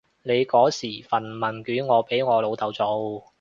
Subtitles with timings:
[0.23, 3.23] 你嗰時份問卷我俾我老豆做